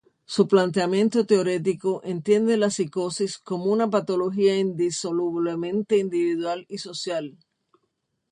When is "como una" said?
3.37-3.87